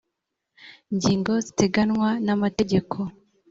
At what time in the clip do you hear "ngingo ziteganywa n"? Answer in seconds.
0.95-2.27